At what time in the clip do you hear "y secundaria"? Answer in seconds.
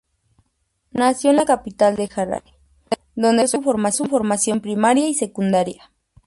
5.07-5.91